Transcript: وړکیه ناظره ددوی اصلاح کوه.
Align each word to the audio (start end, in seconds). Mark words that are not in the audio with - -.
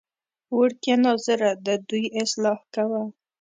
وړکیه 0.57 0.95
ناظره 1.05 1.51
ددوی 1.65 2.05
اصلاح 2.21 2.59
کوه. 2.73 3.01